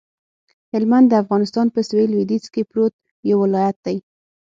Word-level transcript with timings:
هلمند 0.73 1.07
د 1.09 1.13
افغانستان 1.23 1.67
په 1.71 1.79
سویل 1.87 2.09
لویدیځ 2.11 2.45
کې 2.53 2.67
پروت 2.71 2.93
یو 3.29 3.37
ولایت 3.45 3.77
دی 3.85 3.97